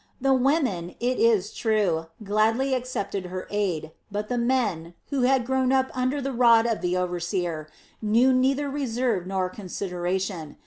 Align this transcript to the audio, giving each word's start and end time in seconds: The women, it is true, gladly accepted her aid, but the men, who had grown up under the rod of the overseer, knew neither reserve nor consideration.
The 0.19 0.33
women, 0.33 0.95
it 0.99 1.19
is 1.19 1.53
true, 1.53 2.07
gladly 2.23 2.73
accepted 2.73 3.27
her 3.27 3.47
aid, 3.51 3.91
but 4.11 4.29
the 4.29 4.37
men, 4.39 4.95
who 5.11 5.21
had 5.29 5.45
grown 5.45 5.71
up 5.71 5.95
under 5.95 6.19
the 6.19 6.33
rod 6.33 6.65
of 6.65 6.81
the 6.81 6.97
overseer, 6.97 7.69
knew 8.01 8.33
neither 8.33 8.67
reserve 8.67 9.27
nor 9.27 9.47
consideration. 9.47 10.57